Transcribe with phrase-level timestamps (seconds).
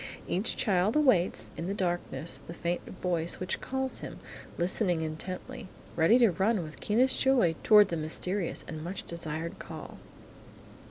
[0.27, 4.17] Each child awaits, in the darkness, the faint voice which calls him,
[4.57, 9.99] listening intently, ready to run with keenest joy toward the mysterious and much desired call.